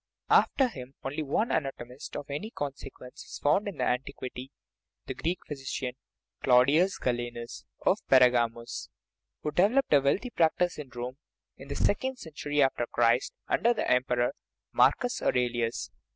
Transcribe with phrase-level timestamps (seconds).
[0.31, 4.49] After him only one anatomist of any consequence is found in an tiquity,
[5.05, 5.93] the Greek physician
[6.41, 8.89] Claudius Galenus (of Per gamus),
[9.43, 11.17] who developed a wealthy practice in Rome
[11.55, 14.31] in the second century after Christ, under the Emperor
[14.71, 15.91] Marcus Aurelius.